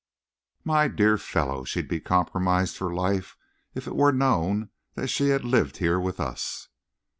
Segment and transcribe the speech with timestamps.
[0.63, 3.37] "My dear fellow, she'd be compromised for life
[3.75, 6.69] if it were known that she had lived here with us."